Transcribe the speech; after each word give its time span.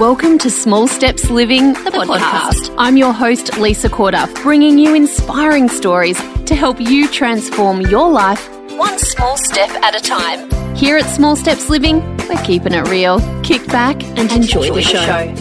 Welcome 0.00 0.38
to 0.38 0.48
Small 0.48 0.88
Steps 0.88 1.28
Living, 1.28 1.74
the, 1.74 1.90
podcast. 1.90 2.74
I'm 2.78 2.96
your 2.96 3.12
host, 3.12 3.58
Lisa 3.58 3.90
Corduff, 3.90 4.32
bringing 4.42 4.78
you 4.78 4.94
inspiring 4.94 5.68
stories 5.68 6.16
to 6.46 6.54
help 6.54 6.80
you 6.80 7.06
transform 7.06 7.82
your 7.82 8.10
life 8.10 8.48
one 8.78 8.98
small 8.98 9.36
step 9.36 9.68
at 9.82 9.94
a 9.94 10.00
time. 10.00 10.48
Here 10.74 10.96
at 10.96 11.04
Small 11.04 11.36
Steps 11.36 11.68
Living, 11.68 12.00
we're 12.30 12.42
keeping 12.44 12.72
it 12.72 12.88
real. 12.88 13.20
Kick 13.42 13.66
back 13.66 14.02
and, 14.02 14.32
enjoy, 14.32 14.62
enjoy, 14.62 14.76
the 14.76 14.80
show. 14.80 15.04
show. 15.04 15.34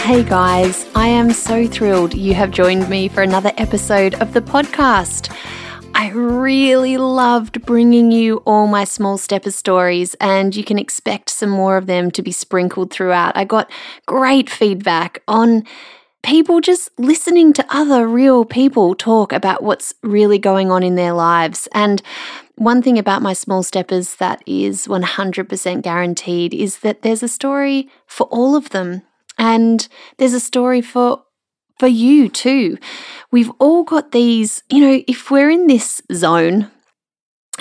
Hey 0.00 0.24
guys, 0.24 0.88
I 0.96 1.06
am 1.06 1.30
so 1.30 1.68
thrilled 1.68 2.14
you 2.14 2.34
have 2.34 2.50
joined 2.50 2.88
me 2.90 3.06
for 3.06 3.22
another 3.22 3.52
episode 3.56 4.14
of 4.14 4.34
the 4.34 4.40
podcast. 4.40 5.32
I 5.98 6.10
really 6.10 6.96
loved 6.96 7.66
bringing 7.66 8.12
you 8.12 8.36
all 8.46 8.68
my 8.68 8.84
small 8.84 9.18
stepper 9.18 9.50
stories, 9.50 10.14
and 10.20 10.54
you 10.54 10.62
can 10.62 10.78
expect 10.78 11.28
some 11.28 11.50
more 11.50 11.76
of 11.76 11.86
them 11.86 12.12
to 12.12 12.22
be 12.22 12.30
sprinkled 12.30 12.92
throughout. 12.92 13.36
I 13.36 13.44
got 13.44 13.68
great 14.06 14.48
feedback 14.48 15.24
on 15.26 15.64
people 16.22 16.60
just 16.60 16.96
listening 17.00 17.52
to 17.54 17.66
other 17.68 18.06
real 18.06 18.44
people 18.44 18.94
talk 18.94 19.32
about 19.32 19.64
what's 19.64 19.92
really 20.04 20.38
going 20.38 20.70
on 20.70 20.84
in 20.84 20.94
their 20.94 21.14
lives. 21.14 21.66
And 21.74 22.00
one 22.54 22.80
thing 22.80 22.96
about 22.96 23.20
my 23.20 23.32
small 23.32 23.64
steppers 23.64 24.14
that 24.16 24.40
is 24.46 24.86
100% 24.86 25.82
guaranteed 25.82 26.54
is 26.54 26.78
that 26.78 27.02
there's 27.02 27.24
a 27.24 27.28
story 27.28 27.88
for 28.06 28.28
all 28.28 28.54
of 28.54 28.70
them. 28.70 29.02
And 29.36 29.88
there's 30.18 30.34
a 30.34 30.38
story 30.38 30.80
for 30.80 31.24
for 31.78 31.86
you 31.86 32.28
too. 32.28 32.78
We've 33.30 33.50
all 33.58 33.84
got 33.84 34.12
these, 34.12 34.62
you 34.70 34.80
know, 34.80 35.02
if 35.06 35.30
we're 35.30 35.50
in 35.50 35.66
this 35.66 36.02
zone, 36.12 36.70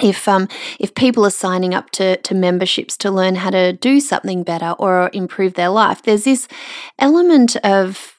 if 0.02 0.28
um 0.28 0.48
if 0.80 0.94
people 0.94 1.26
are 1.26 1.32
signing 1.32 1.74
up 1.74 1.90
to 1.92 2.18
to 2.18 2.36
memberships 2.36 2.96
to 2.98 3.12
learn 3.12 3.36
how 3.36 3.50
to 3.50 3.74
do 3.74 4.00
something 4.00 4.44
better 4.44 4.76
or 4.78 5.10
improve 5.14 5.56
their 5.56 5.70
life, 5.70 6.04
there's 6.04 6.24
this 6.26 6.48
element 7.00 7.56
of 7.58 8.18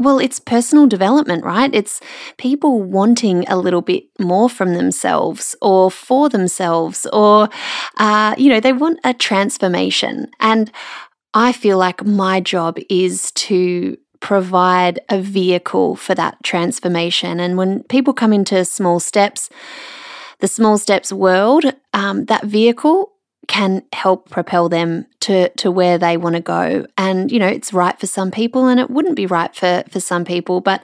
well, 0.00 0.20
it's 0.20 0.38
personal 0.38 0.86
development, 0.86 1.44
right? 1.44 1.74
It's 1.74 2.00
people 2.36 2.80
wanting 2.80 3.44
a 3.48 3.56
little 3.56 3.82
bit 3.82 4.04
more 4.20 4.48
from 4.48 4.74
themselves 4.74 5.56
or 5.60 5.90
for 5.90 6.28
themselves, 6.28 7.04
or, 7.12 7.48
uh, 7.96 8.36
you 8.38 8.48
know, 8.48 8.60
they 8.60 8.72
want 8.72 9.00
a 9.02 9.12
transformation. 9.12 10.30
And 10.38 10.70
I 11.34 11.50
feel 11.50 11.78
like 11.78 12.04
my 12.04 12.38
job 12.38 12.78
is 12.88 13.32
to 13.32 13.96
provide 14.20 15.00
a 15.08 15.20
vehicle 15.20 15.96
for 15.96 16.14
that 16.14 16.42
transformation. 16.42 17.40
And 17.40 17.56
when 17.56 17.82
people 17.84 18.12
come 18.12 18.32
into 18.32 18.64
small 18.64 19.00
steps, 19.00 19.50
the 20.40 20.48
small 20.48 20.78
steps 20.78 21.12
world, 21.12 21.64
um, 21.94 22.26
that 22.26 22.44
vehicle 22.44 23.12
can 23.46 23.82
help 23.92 24.28
propel 24.28 24.68
them 24.68 25.06
to 25.20 25.48
to 25.50 25.70
where 25.70 25.98
they 25.98 26.16
want 26.16 26.36
to 26.36 26.40
go. 26.40 26.86
And 26.96 27.32
you 27.32 27.38
know, 27.38 27.46
it's 27.46 27.72
right 27.72 27.98
for 27.98 28.06
some 28.06 28.30
people, 28.30 28.66
and 28.66 28.78
it 28.78 28.90
wouldn't 28.90 29.16
be 29.16 29.26
right 29.26 29.54
for 29.54 29.84
for 29.90 30.00
some 30.00 30.24
people. 30.24 30.60
But 30.60 30.82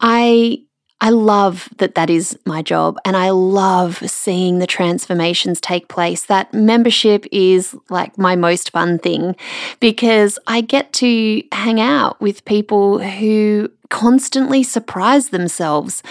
I 0.00 0.62
I 1.00 1.10
love 1.10 1.68
that 1.78 1.94
that 1.94 2.10
is 2.10 2.38
my 2.44 2.60
job 2.60 2.98
and 3.04 3.16
I 3.16 3.30
love 3.30 3.98
seeing 4.10 4.58
the 4.58 4.66
transformations 4.66 5.60
take 5.60 5.88
place. 5.88 6.24
That 6.24 6.52
membership 6.52 7.24
is 7.32 7.74
like 7.88 8.18
my 8.18 8.36
most 8.36 8.70
fun 8.70 8.98
thing 8.98 9.34
because 9.80 10.38
I 10.46 10.60
get 10.60 10.92
to 10.94 11.42
hang 11.52 11.80
out 11.80 12.20
with 12.20 12.44
people 12.44 12.98
who 12.98 13.70
constantly 13.88 14.62
surprise 14.62 15.30
themselves. 15.30 16.02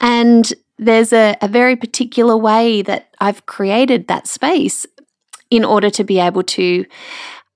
And 0.00 0.52
there's 0.78 1.12
a, 1.12 1.36
a 1.40 1.48
very 1.48 1.76
particular 1.76 2.36
way 2.36 2.82
that 2.82 3.14
I've 3.20 3.46
created 3.46 4.08
that 4.08 4.26
space 4.26 4.84
in 5.48 5.64
order 5.64 5.90
to 5.90 6.02
be 6.02 6.18
able 6.18 6.42
to, 6.42 6.84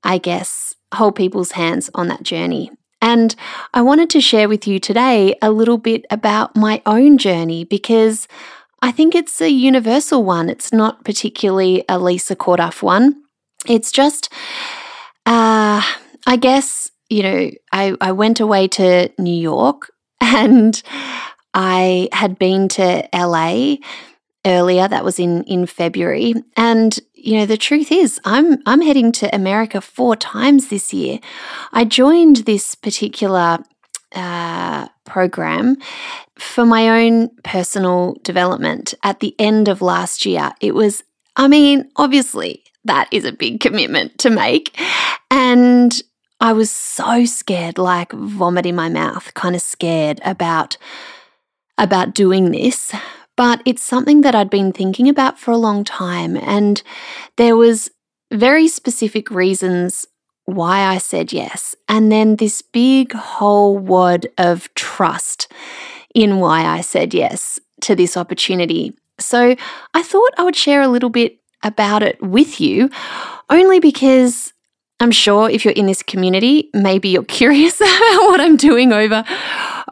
I 0.05 0.19
guess, 0.19 0.77
hold 0.94 1.17
people's 1.17 1.53
hands 1.53 1.91
on 1.94 2.06
that 2.09 2.22
journey. 2.22 2.71
And 3.01 3.35
I 3.73 3.83
wanted 3.83 4.11
to 4.11 4.21
share 4.21 4.49
with 4.49 4.67
you 4.67 4.79
today 4.79 5.37
a 5.41 5.51
little 5.51 5.79
bit 5.79 6.05
about 6.11 6.57
my 6.57 6.83
own 6.85 7.19
journey 7.19 7.65
because 7.65 8.27
I 8.83 8.93
think 8.93 9.15
it's 9.15 9.41
a 9.41 9.51
universal 9.51 10.25
one. 10.25 10.49
It's 10.49 10.73
not 10.73 11.05
particularly 11.05 11.85
a 11.89 11.99
Lisa 11.99 12.37
Corduff 12.37 12.83
one. 12.83 13.23
It's 13.67 13.93
just, 13.93 14.33
uh, 15.27 15.83
I 16.27 16.37
guess, 16.41 16.91
you 17.09 17.23
know, 17.23 17.51
I, 17.73 17.97
I 18.01 18.13
went 18.13 18.41
away 18.41 18.69
to 18.69 19.11
New 19.19 19.39
York 19.39 19.91
and 20.21 20.81
I 21.55 22.09
had 22.13 22.39
been 22.39 22.69
to 22.69 23.09
LA 23.13 23.77
earlier. 24.45 24.87
That 24.87 25.05
was 25.05 25.19
in 25.19 25.43
in 25.45 25.67
February, 25.67 26.35
and 26.57 26.99
you 27.28 27.37
know 27.37 27.44
the 27.44 27.59
truth 27.59 27.93
is, 27.93 28.19
I'm 28.25 28.62
I'm 28.65 28.81
heading 28.81 29.12
to 29.12 29.34
America 29.34 29.83
four 29.83 30.16
times 30.16 30.69
this 30.69 30.94
year. 30.94 31.21
I 31.75 31.84
joined 31.84 32.37
this 32.39 32.75
particular 32.75 33.59
uh, 34.15 34.89
program 35.05 35.77
for 36.38 36.65
my 36.65 36.88
own 36.88 37.28
personal 37.44 38.17
development 38.22 38.94
at 39.03 39.21
the 39.21 39.34
end 39.38 39.69
of 39.69 39.83
last 39.83 40.25
year. 40.25 40.53
It 40.62 40.75
was, 40.75 41.05
I 41.37 41.49
mean, 41.49 41.91
obviously 41.97 42.65
that 42.87 43.09
is 43.12 43.27
a 43.27 43.33
big 43.33 43.61
commitment 43.61 44.17
to 44.21 44.31
make, 44.31 44.81
and 45.31 46.03
I 46.41 46.55
was 46.55 46.71
so 46.71 47.27
scared, 47.27 47.77
like 47.77 48.11
vomit 48.12 48.65
in 48.65 48.75
my 48.75 48.88
mouth, 48.88 49.34
kind 49.34 49.55
of 49.55 49.61
scared 49.61 50.19
about 50.25 50.78
about 51.77 52.15
doing 52.15 52.53
this 52.53 52.91
but 53.38 53.62
it's 53.65 53.82
something 53.82 54.22
that 54.22 54.34
I'd 54.34 54.50
been 54.50 54.72
thinking 54.72 55.09
about 55.09 55.38
for 55.38 55.53
a 55.53 55.56
long 55.56 55.84
time. 55.84 56.37
And 56.37 56.82
there 57.37 57.56
was 57.56 57.88
very 58.32 58.66
specific 58.66 59.31
reasons 59.31 60.06
why 60.44 60.81
I 60.81 60.99
said 60.99 61.32
yes. 61.32 61.76
And 61.88 62.10
then 62.10 62.34
this 62.37 62.62
big 62.62 63.12
whole 63.12 63.78
wad 63.78 64.26
of 64.38 64.69
trust 64.75 65.47
in 66.16 66.41
why 66.41 66.65
I 66.65 66.81
said 66.81 67.15
yes 67.15 67.60
to 67.82 67.94
this 67.94 68.16
opportunity. 68.16 68.93
So 69.21 69.55
I 69.94 70.03
thought 70.03 70.34
I 70.37 70.43
would 70.43 70.56
share 70.56 70.82
a 70.82 70.88
little 70.88 71.09
bit 71.09 71.38
about 71.62 72.03
it 72.03 72.20
with 72.20 72.60
you, 72.60 72.91
only 73.50 73.78
because 73.78 74.53
I'm 75.01 75.13
sure 75.13 75.49
if 75.49 75.65
you're 75.65 75.75
in 75.75 75.87
this 75.87 76.03
community, 76.03 76.71
maybe 76.75 77.09
you're 77.11 77.25
curious 77.41 77.81
about 77.81 78.29
what 78.29 78.41
I'm 78.41 78.57
doing 78.57 78.93
over 78.93 79.25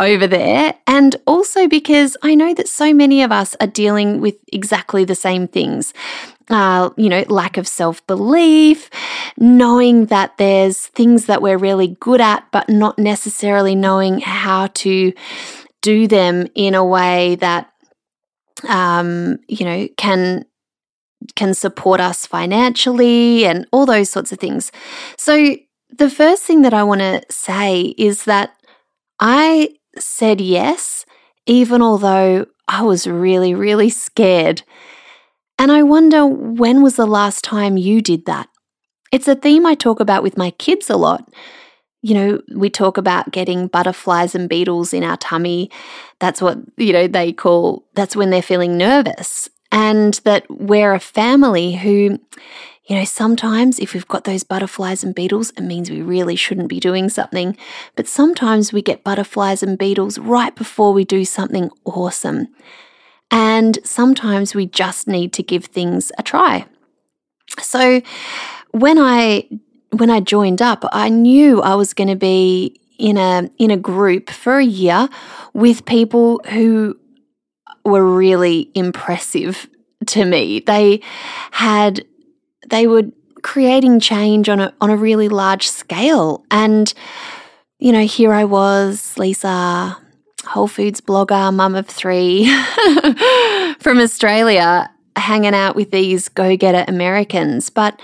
over 0.00 0.27
there. 0.27 0.75
And 0.87 1.17
also 1.27 1.69
because 1.69 2.17
I 2.22 2.34
know 2.34 2.55
that 2.55 2.69
so 2.69 2.93
many 2.93 3.22
of 3.22 3.33
us 3.33 3.56
are 3.61 3.67
dealing 3.67 4.21
with 4.21 4.37
exactly 4.53 5.05
the 5.05 5.15
same 5.15 5.49
things. 5.49 5.94
Uh, 6.49 6.91
you 6.97 7.09
know, 7.09 7.25
lack 7.28 7.56
of 7.56 7.67
self 7.67 8.06
belief, 8.06 8.89
knowing 9.37 10.06
that 10.06 10.37
there's 10.37 10.87
things 10.87 11.27
that 11.27 11.43
we're 11.43 11.59
really 11.59 11.97
good 11.99 12.21
at, 12.21 12.47
but 12.53 12.69
not 12.69 12.99
necessarily 13.00 13.75
knowing 13.75 14.21
how 14.21 14.69
to 14.69 15.12
do 15.83 16.06
them 16.06 16.47
in 16.55 16.75
a 16.75 16.84
way 16.84 17.34
that, 17.37 17.73
um, 18.69 19.38
you 19.49 19.65
know, 19.65 19.88
can 19.97 20.44
can 21.34 21.54
support 21.54 22.00
us 22.00 22.27
financially 22.27 23.44
and 23.44 23.66
all 23.72 23.87
those 23.87 24.10
sorts 24.10 24.32
of 24.32 24.38
things. 24.38 24.71
So, 25.16 25.56
the 25.91 26.10
first 26.10 26.43
thing 26.43 26.62
that 26.62 26.75
I 26.75 26.82
want 26.82 27.00
to 27.00 27.22
say 27.31 27.94
is 27.97 28.25
that 28.25 28.54
I 29.19 29.71
said 29.99 30.41
yes, 30.41 31.06
even 31.47 31.81
although 31.81 32.47
I 32.69 32.82
was 32.82 33.06
really, 33.06 33.55
really 33.55 33.88
scared. 33.88 34.62
And 35.59 35.72
I 35.72 35.82
wonder 35.82 36.26
when 36.26 36.82
was 36.82 36.97
the 36.97 37.06
last 37.06 37.44
time 37.44 37.76
you 37.76 38.03
did 38.03 38.26
that? 38.26 38.49
It's 39.12 39.28
a 39.28 39.34
theme 39.34 39.65
I 39.65 39.75
talk 39.75 40.00
about 40.00 40.22
with 40.22 40.37
my 40.37 40.50
kids 40.50 40.91
a 40.91 40.97
lot. 40.97 41.32
You 42.03 42.15
know, 42.15 42.43
we 42.55 42.69
talk 42.69 42.99
about 42.99 43.31
getting 43.32 43.69
butterflies 43.69 44.34
and 44.34 44.49
beetles 44.49 44.93
in 44.93 45.03
our 45.03 45.16
tummy. 45.16 45.71
That's 46.19 46.43
what, 46.43 46.59
you 46.76 46.93
know, 46.93 47.06
they 47.06 47.32
call 47.32 47.87
that's 47.94 48.14
when 48.14 48.31
they're 48.31 48.43
feeling 48.43 48.76
nervous. 48.76 49.49
And 49.76 50.14
that 50.25 50.46
we're 50.49 50.94
a 50.94 51.00
family 51.00 51.75
who 51.75 52.19
you 52.87 52.94
know, 52.94 53.05
sometimes 53.05 53.81
if 53.81 53.94
we've 53.94 54.06
got 54.06 54.25
those 54.25 54.44
butterflies 54.44 55.02
and 55.02 55.12
beetles, 55.12 55.50
it 55.50 55.62
means 55.62 55.90
we 55.90 56.02
really 56.02 56.37
shouldn't 56.37 56.69
be 56.69 56.78
doing 56.78 57.08
something. 57.08 57.56
But 57.96 58.06
sometimes 58.06 58.73
we 58.73 58.81
get 58.81 59.02
butterflies 59.02 59.62
and 59.62 59.76
beetles 59.76 60.19
right 60.19 60.55
before 60.55 60.93
we 60.93 61.05
do 61.05 61.25
something 61.25 61.69
awesome. 61.84 62.46
And 63.28 63.81
sometimes 63.82 64.55
we 64.55 64.67
just 64.67 65.08
need 65.08 65.32
to 65.32 65.43
give 65.43 65.64
things 65.64 66.12
a 66.17 66.23
try. 66.23 66.67
So 67.61 68.02
when 68.70 68.99
I 68.99 69.49
when 69.90 70.11
I 70.11 70.20
joined 70.20 70.62
up, 70.62 70.84
I 70.93 71.08
knew 71.08 71.62
I 71.62 71.75
was 71.75 71.93
going 71.93 72.08
to 72.08 72.17
be 72.17 72.81
in 72.99 73.17
a 73.17 73.50
in 73.58 73.73
a 73.73 73.76
group 73.76 74.31
for 74.31 74.58
a 74.58 74.64
year 74.64 75.08
with 75.55 75.84
people 75.87 76.40
who 76.50 76.96
were 77.87 78.05
really 78.05 78.71
impressive 78.75 79.69
to 80.06 80.25
me. 80.25 80.61
They 80.61 81.00
had 81.53 82.05
they 82.69 82.87
were 82.87 83.05
creating 83.43 84.00
change 84.00 84.49
on 84.49 84.61
a 84.61 84.75
on 84.81 84.91
a 84.91 84.97
really 84.97 85.29
large 85.29 85.69
scale. 85.69 86.44
And 86.50 86.93
you 87.79 87.93
know, 87.93 88.06
here 88.06 88.33
I 88.33 88.44
was, 88.44 89.17
Lisa, 89.19 89.99
Whole 90.47 90.69
Foods 90.69 91.00
blogger, 91.00 91.53
mum 91.53 91.75
of 91.75 91.87
three 91.87 92.47
from 93.79 93.99
Australia, 93.99 94.91
hanging 95.17 95.55
out 95.55 95.77
with 95.77 95.91
these 95.91 96.29
go 96.29 96.56
getter 96.56 96.85
Americans, 96.88 97.71
but 97.71 98.00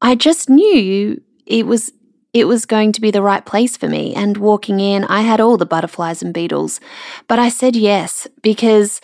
I 0.00 0.14
just 0.14 0.48
knew 0.48 1.20
it 1.46 1.66
was 1.66 1.92
it 2.32 2.46
was 2.46 2.66
going 2.66 2.92
to 2.92 3.00
be 3.00 3.10
the 3.10 3.22
right 3.22 3.44
place 3.44 3.76
for 3.76 3.88
me. 3.88 4.14
And 4.14 4.36
walking 4.36 4.80
in, 4.80 5.04
I 5.04 5.22
had 5.22 5.40
all 5.40 5.56
the 5.56 5.66
butterflies 5.66 6.22
and 6.22 6.34
beetles, 6.34 6.80
but 7.26 7.38
I 7.38 7.48
said 7.48 7.76
yes 7.76 8.26
because 8.42 9.00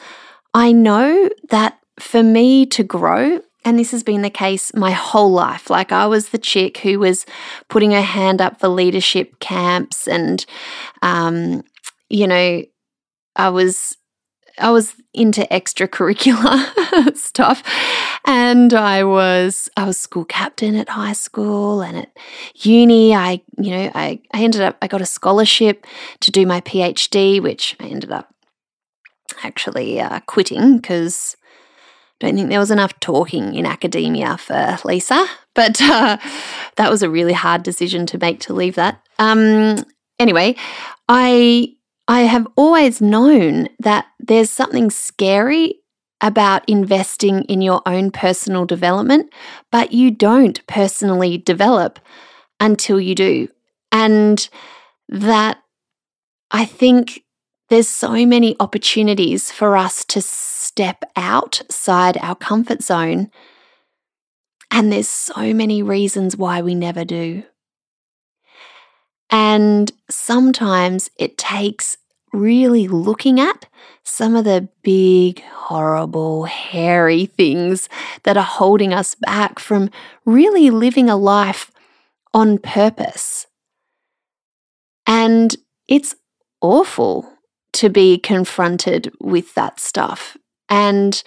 I 0.52 0.72
know 0.72 1.30
that 1.50 1.78
for 1.98 2.22
me 2.22 2.66
to 2.66 2.84
grow, 2.84 3.40
and 3.64 3.78
this 3.78 3.92
has 3.92 4.02
been 4.02 4.22
the 4.22 4.30
case 4.30 4.74
my 4.74 4.90
whole 4.90 5.32
life. 5.32 5.70
Like, 5.70 5.90
I 5.90 6.06
was 6.06 6.28
the 6.28 6.38
chick 6.38 6.78
who 6.78 6.98
was 6.98 7.24
putting 7.68 7.92
her 7.92 8.02
hand 8.02 8.40
up 8.40 8.60
for 8.60 8.68
leadership 8.68 9.38
camps, 9.40 10.06
and, 10.06 10.44
um, 11.02 11.64
you 12.10 12.26
know, 12.26 12.62
I 13.36 13.48
was 13.48 13.96
I 14.58 14.70
was 14.70 14.94
into 15.12 15.42
extracurricular 15.50 17.16
stuff 17.16 17.62
and 18.24 18.72
I 18.72 19.04
was 19.04 19.68
I 19.76 19.84
was 19.84 19.98
school 19.98 20.24
captain 20.24 20.74
at 20.76 20.88
high 20.88 21.12
school 21.12 21.82
and 21.82 21.98
at 21.98 22.16
uni 22.56 23.14
I 23.14 23.42
you 23.58 23.70
know 23.70 23.90
I, 23.94 24.20
I 24.32 24.42
ended 24.42 24.62
up 24.62 24.76
I 24.80 24.86
got 24.86 25.02
a 25.02 25.06
scholarship 25.06 25.86
to 26.20 26.30
do 26.30 26.46
my 26.46 26.60
PhD 26.62 27.42
which 27.42 27.76
I 27.80 27.86
ended 27.86 28.10
up 28.10 28.34
actually 29.42 30.00
uh, 30.00 30.20
quitting 30.20 30.76
because 30.76 31.36
I 32.22 32.26
don't 32.26 32.36
think 32.36 32.48
there 32.48 32.60
was 32.60 32.70
enough 32.70 32.98
talking 33.00 33.54
in 33.54 33.66
academia 33.66 34.38
for 34.38 34.78
Lisa. 34.84 35.26
But 35.54 35.80
uh, 35.82 36.16
that 36.76 36.90
was 36.90 37.02
a 37.02 37.10
really 37.10 37.32
hard 37.32 37.62
decision 37.62 38.06
to 38.06 38.18
make 38.18 38.40
to 38.40 38.54
leave 38.54 38.76
that. 38.76 39.00
Um, 39.18 39.84
anyway 40.18 40.56
I 41.08 41.74
I 42.06 42.22
have 42.22 42.46
always 42.56 43.00
known 43.00 43.68
that 43.80 44.06
there's 44.18 44.50
something 44.50 44.90
scary 44.90 45.80
about 46.20 46.68
investing 46.68 47.42
in 47.44 47.60
your 47.60 47.82
own 47.86 48.10
personal 48.10 48.64
development, 48.64 49.32
but 49.70 49.92
you 49.92 50.10
don't 50.10 50.66
personally 50.66 51.38
develop 51.38 51.98
until 52.60 53.00
you 53.00 53.14
do. 53.14 53.48
And 53.92 54.48
that 55.08 55.58
I 56.50 56.64
think 56.64 57.24
there's 57.68 57.88
so 57.88 58.26
many 58.26 58.56
opportunities 58.60 59.50
for 59.50 59.76
us 59.76 60.04
to 60.06 60.20
step 60.20 61.04
outside 61.16 62.16
our 62.18 62.34
comfort 62.34 62.82
zone. 62.82 63.30
And 64.70 64.92
there's 64.92 65.08
so 65.08 65.54
many 65.54 65.82
reasons 65.82 66.36
why 66.36 66.62
we 66.62 66.74
never 66.74 67.04
do. 67.04 67.44
And 69.30 69.90
sometimes 70.10 71.10
it 71.18 71.38
takes 71.38 71.96
really 72.34 72.88
looking 72.88 73.40
at 73.40 73.66
some 74.02 74.36
of 74.36 74.44
the 74.44 74.68
big, 74.82 75.42
horrible, 75.44 76.44
hairy 76.44 77.26
things 77.26 77.88
that 78.24 78.36
are 78.36 78.42
holding 78.42 78.92
us 78.92 79.14
back 79.14 79.58
from 79.58 79.90
really 80.26 80.70
living 80.70 81.08
a 81.08 81.16
life 81.16 81.70
on 82.34 82.58
purpose. 82.58 83.46
And 85.06 85.54
it's 85.88 86.14
awful 86.60 87.30
to 87.74 87.88
be 87.88 88.18
confronted 88.18 89.12
with 89.20 89.54
that 89.54 89.80
stuff. 89.80 90.36
And 90.68 91.22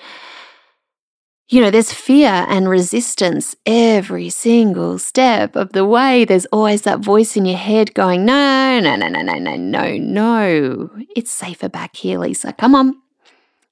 you 1.50 1.62
know, 1.62 1.72
there's 1.72 1.94
fear 1.94 2.46
and 2.50 2.68
resistance 2.68 3.56
every 3.66 4.30
single 4.30 5.00
step 5.00 5.56
of 5.56 5.72
the 5.72 5.86
way. 5.86 6.26
There's 6.26 6.46
always 6.48 6.82
that 6.82 7.00
voice 7.00 7.38
in 7.38 7.46
your 7.46 7.58
head 7.58 7.94
going, 7.94 8.26
no, 8.26 8.80
no, 8.82 8.98
no, 8.98 9.08
no, 9.08 9.22
no, 9.22 9.36
no, 9.36 9.56
no, 9.56 9.98
no. 9.98 10.90
It's 11.16 11.32
safer 11.32 11.70
back 11.70 11.96
here, 11.96 12.20
Lisa. 12.20 12.52
Come 12.52 12.76
on. 12.76 13.02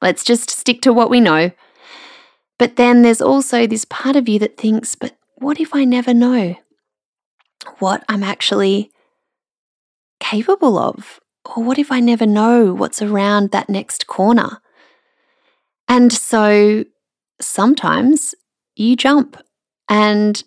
Let's 0.02 0.24
just 0.24 0.50
stick 0.50 0.82
to 0.84 0.94
what 0.94 1.10
we 1.10 1.20
know. 1.20 1.52
But 2.58 2.78
then 2.78 3.02
there's 3.02 3.22
also 3.22 3.68
this 3.68 3.84
part 3.84 4.16
of 4.16 4.30
you 4.30 4.40
that 4.40 4.58
thinks, 4.58 4.96
but 4.96 5.18
what 5.36 5.60
if 5.60 5.76
I 5.76 5.84
never 5.84 6.14
know 6.14 6.56
what 7.80 8.06
I'm 8.08 8.24
actually 8.24 8.90
capable 10.22 10.78
of? 10.78 11.20
Or 11.44 11.62
what 11.62 11.78
if 11.78 11.92
I 11.92 12.00
never 12.00 12.26
know 12.26 12.74
what's 12.74 13.02
around 13.02 13.52
that 13.52 13.70
next 13.70 14.08
corner? 14.08 14.62
And 15.90 16.12
so 16.14 16.86
sometimes 17.40 18.36
you 18.76 18.96
jump, 18.96 19.38
and 19.90 20.44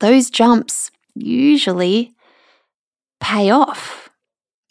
those 0.00 0.30
jumps 0.30 0.90
usually 1.14 2.12
pay 3.20 3.50
off. 3.50 4.10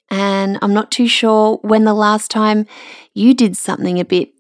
And 0.09 0.59
I'm 0.61 0.73
not 0.73 0.91
too 0.91 1.07
sure 1.07 1.59
when 1.61 1.85
the 1.85 1.93
last 1.93 2.29
time 2.29 2.65
you 3.13 3.33
did 3.33 3.55
something 3.55 3.99
a 3.99 4.05
bit 4.05 4.33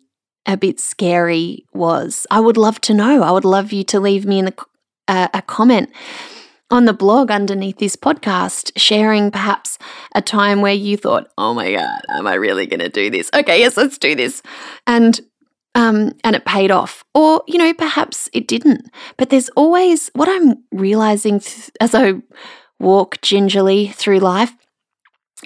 a 0.45 0.57
bit 0.57 0.79
scary 0.79 1.65
was. 1.73 2.25
I 2.31 2.39
would 2.39 2.57
love 2.57 2.81
to 2.81 2.93
know. 2.93 3.21
I 3.21 3.31
would 3.31 3.45
love 3.45 3.71
you 3.71 3.83
to 3.85 3.99
leave 3.99 4.25
me 4.25 4.39
in 4.39 4.45
the, 4.45 4.65
uh, 5.07 5.27
a 5.33 5.41
comment 5.43 5.91
on 6.71 6.85
the 6.85 6.93
blog 6.93 7.29
underneath 7.29 7.77
this 7.77 7.95
podcast, 7.95 8.71
sharing 8.75 9.29
perhaps 9.29 9.77
a 10.15 10.21
time 10.21 10.61
where 10.61 10.73
you 10.73 10.97
thought, 10.97 11.31
"Oh 11.37 11.53
my 11.53 11.73
god, 11.73 12.01
am 12.09 12.25
I 12.25 12.33
really 12.33 12.65
going 12.65 12.79
to 12.79 12.89
do 12.89 13.09
this?" 13.09 13.29
Okay, 13.33 13.59
yes, 13.59 13.77
let's 13.77 13.97
do 13.97 14.15
this. 14.15 14.41
And 14.87 15.19
um, 15.75 16.13
and 16.23 16.35
it 16.35 16.45
paid 16.45 16.71
off. 16.71 17.03
Or, 17.13 17.43
you 17.47 17.57
know, 17.57 17.73
perhaps 17.73 18.29
it 18.33 18.47
didn't. 18.47 18.89
But 19.17 19.29
there's 19.29 19.49
always 19.49 20.09
what 20.13 20.29
I'm 20.29 20.63
realizing 20.71 21.39
th- 21.39 21.71
as 21.79 21.95
I 21.95 22.15
walk 22.79 23.21
gingerly 23.21 23.87
through 23.87 24.19
life 24.19 24.53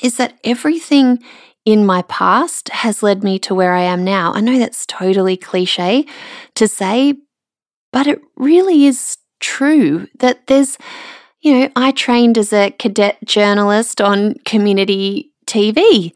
is 0.01 0.17
that 0.17 0.39
everything 0.43 1.23
in 1.65 1.85
my 1.85 2.01
past 2.03 2.69
has 2.69 3.01
led 3.01 3.23
me 3.23 3.39
to 3.39 3.55
where 3.55 3.73
I 3.73 3.81
am 3.81 4.03
now. 4.03 4.33
I 4.33 4.41
know 4.41 4.59
that's 4.59 4.85
totally 4.85 5.35
cliche 5.35 6.05
to 6.55 6.67
say, 6.67 7.15
but 7.91 8.07
it 8.07 8.21
really 8.35 8.85
is 8.85 9.17
true 9.39 10.07
that 10.19 10.47
there's, 10.47 10.77
you 11.41 11.59
know, 11.59 11.69
I 11.75 11.91
trained 11.91 12.37
as 12.37 12.53
a 12.53 12.71
cadet 12.71 13.17
journalist 13.25 13.99
on 13.99 14.35
community 14.45 15.31
TV 15.47 16.13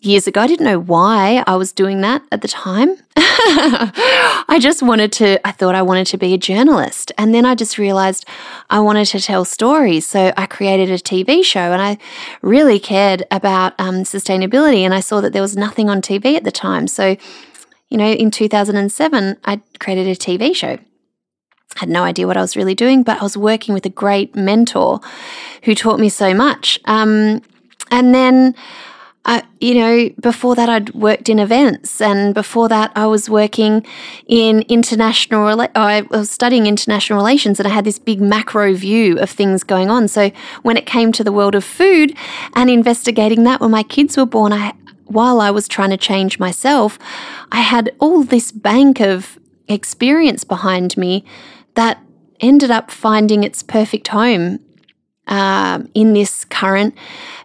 years 0.00 0.26
ago. 0.28 0.40
I 0.40 0.46
didn't 0.46 0.64
know 0.64 0.78
why 0.78 1.42
I 1.46 1.56
was 1.56 1.72
doing 1.72 2.00
that 2.02 2.22
at 2.30 2.42
the 2.42 2.48
time. 2.48 2.96
I 3.16 4.58
just 4.60 4.82
wanted 4.82 5.10
to, 5.12 5.44
I 5.46 5.50
thought 5.50 5.74
I 5.74 5.82
wanted 5.82 6.06
to 6.08 6.18
be 6.18 6.34
a 6.34 6.38
journalist. 6.38 7.10
And 7.18 7.34
then 7.34 7.44
I 7.44 7.54
just 7.54 7.78
realized 7.78 8.24
I 8.70 8.78
wanted 8.78 9.06
to 9.06 9.20
tell 9.20 9.44
stories. 9.44 10.06
So 10.06 10.32
I 10.36 10.46
created 10.46 10.90
a 10.90 10.98
TV 10.98 11.44
show 11.44 11.72
and 11.72 11.82
I 11.82 11.98
really 12.42 12.78
cared 12.78 13.24
about 13.30 13.74
um, 13.78 14.04
sustainability. 14.04 14.80
And 14.80 14.94
I 14.94 15.00
saw 15.00 15.20
that 15.20 15.32
there 15.32 15.42
was 15.42 15.56
nothing 15.56 15.90
on 15.90 16.00
TV 16.00 16.36
at 16.36 16.44
the 16.44 16.52
time. 16.52 16.86
So, 16.86 17.16
you 17.88 17.98
know, 17.98 18.10
in 18.10 18.30
2007, 18.30 19.36
I 19.44 19.60
created 19.80 20.06
a 20.06 20.14
TV 20.14 20.54
show. 20.54 20.78
I 21.76 21.80
had 21.80 21.88
no 21.88 22.04
idea 22.04 22.26
what 22.26 22.36
I 22.36 22.40
was 22.40 22.56
really 22.56 22.74
doing, 22.74 23.02
but 23.02 23.18
I 23.18 23.22
was 23.22 23.36
working 23.36 23.74
with 23.74 23.84
a 23.84 23.90
great 23.90 24.34
mentor 24.36 25.00
who 25.64 25.74
taught 25.74 25.98
me 25.98 26.08
so 26.08 26.32
much. 26.34 26.78
Um, 26.84 27.42
and 27.90 28.14
then 28.14 28.54
I, 29.28 29.42
you 29.60 29.74
know, 29.74 30.08
before 30.20 30.54
that, 30.54 30.70
I'd 30.70 30.94
worked 30.94 31.28
in 31.28 31.38
events, 31.38 32.00
and 32.00 32.32
before 32.32 32.66
that, 32.70 32.90
I 32.96 33.04
was 33.04 33.28
working 33.28 33.84
in 34.26 34.62
international. 34.70 35.66
I 35.74 36.00
was 36.10 36.30
studying 36.30 36.66
international 36.66 37.18
relations, 37.18 37.60
and 37.60 37.68
I 37.68 37.70
had 37.70 37.84
this 37.84 37.98
big 37.98 38.22
macro 38.22 38.72
view 38.72 39.18
of 39.18 39.28
things 39.28 39.64
going 39.64 39.90
on. 39.90 40.08
So 40.08 40.30
when 40.62 40.78
it 40.78 40.86
came 40.86 41.12
to 41.12 41.22
the 41.22 41.30
world 41.30 41.54
of 41.54 41.62
food 41.62 42.16
and 42.54 42.70
investigating 42.70 43.44
that, 43.44 43.60
when 43.60 43.70
my 43.70 43.82
kids 43.82 44.16
were 44.16 44.24
born, 44.24 44.54
I 44.54 44.72
while 45.04 45.40
I 45.40 45.50
was 45.50 45.68
trying 45.68 45.90
to 45.90 45.98
change 45.98 46.38
myself, 46.38 46.98
I 47.52 47.60
had 47.60 47.94
all 47.98 48.22
this 48.22 48.50
bank 48.50 49.00
of 49.00 49.38
experience 49.68 50.44
behind 50.44 50.96
me 50.96 51.24
that 51.74 52.02
ended 52.40 52.70
up 52.70 52.90
finding 52.90 53.44
its 53.44 53.62
perfect 53.62 54.08
home 54.08 54.60
um, 55.28 55.88
in 55.94 56.12
this 56.12 56.44
current 56.44 56.94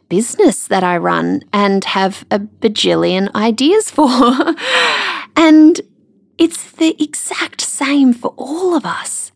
business 0.10 0.68
that 0.68 0.84
I 0.84 0.98
run 0.98 1.44
and 1.52 1.84
have 1.86 2.26
a 2.32 2.40
bajillion 2.40 3.34
ideas 3.36 3.92
for. 3.92 4.08
and 5.36 5.82
it's 6.38 6.72
the 6.72 6.96
exact 7.02 7.62
same 7.62 8.14
for 8.14 8.34
all 8.38 8.76
of 8.76 8.86
us. 8.86 9.32